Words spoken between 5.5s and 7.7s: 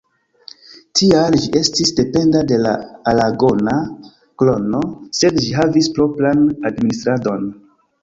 havis propran administradon.